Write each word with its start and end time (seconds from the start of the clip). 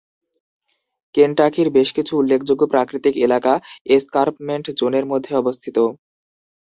কেনটাকির 1.15 1.67
বেশ 1.71 1.89
কিছু 1.97 2.13
উল্লেখযোগ্য 2.17 2.63
প্রাকৃতিক 2.73 3.15
এলাকা 3.25 3.53
এসকার্পমেন্ট 3.95 4.65
জোনের 4.79 5.05
মধ্যে 5.11 5.31
অবস্থিত। 5.35 5.77